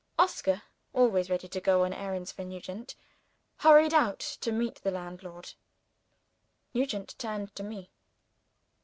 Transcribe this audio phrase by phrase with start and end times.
[0.17, 0.63] Oscar
[0.93, 2.95] (always ready to go on errands for Nugent)
[3.57, 5.53] hurried out to meet the landlord.
[6.73, 7.91] Nugent turned to me.